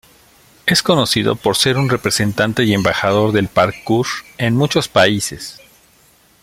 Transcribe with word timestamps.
Es 0.65 0.81
conocido 0.81 1.35
por 1.35 1.55
ser 1.55 1.77
un 1.77 1.87
representante 1.87 2.63
y 2.63 2.73
embajador 2.73 3.33
del 3.33 3.49
parkour 3.49 4.07
en 4.39 4.55
muchos 4.55 4.87
países. 4.87 5.61